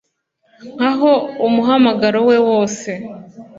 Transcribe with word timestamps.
Nkaho 0.75 1.13
umuhamagaro 1.47 2.19
we 2.29 2.37
wose 2.49 2.89